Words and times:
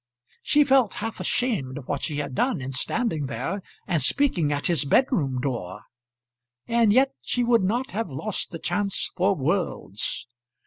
She 0.41 0.63
felt 0.63 0.95
half 0.95 1.19
ashamed 1.19 1.77
of 1.77 1.87
what 1.87 2.01
she 2.01 2.15
had 2.15 2.33
done 2.33 2.59
in 2.59 2.71
standing 2.71 3.27
there 3.27 3.61
and 3.85 4.01
speaking 4.01 4.51
at 4.51 4.65
his 4.65 4.83
bedroom 4.83 5.39
door, 5.39 5.81
and 6.65 6.91
yet 6.91 7.11
she 7.21 7.43
would 7.43 7.61
not 7.61 7.91
have 7.91 8.09
lost 8.09 8.49
the 8.49 8.57
chance 8.57 9.11
for 9.15 9.35
worlds. 9.35 10.25